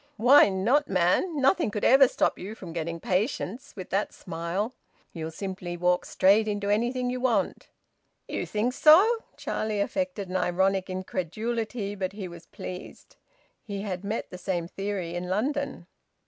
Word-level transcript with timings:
"Why 0.17 0.49
not, 0.49 0.87
man! 0.89 1.39
Nothing 1.39 1.69
could 1.69 1.83
ever 1.83 2.07
stop 2.07 2.39
you 2.39 2.55
from 2.55 2.73
getting 2.73 2.99
patients 2.99 3.75
with 3.75 3.91
that 3.91 4.15
smile! 4.15 4.73
You'll 5.13 5.29
simply 5.29 5.77
walk 5.77 6.05
straight 6.05 6.47
into 6.47 6.71
anything 6.71 7.11
you 7.11 7.19
want." 7.19 7.69
"You 8.27 8.47
think 8.47 8.73
so?" 8.73 9.17
Charlie 9.37 9.79
affected 9.79 10.27
an 10.27 10.37
ironic 10.37 10.89
incredulity, 10.89 11.93
but 11.93 12.13
he 12.13 12.27
was 12.27 12.47
pleased. 12.47 13.17
He 13.61 13.83
had 13.83 14.03
met 14.03 14.31
the 14.31 14.39
same 14.39 14.67
theory 14.67 15.13
in 15.13 15.27
London. 15.29 15.85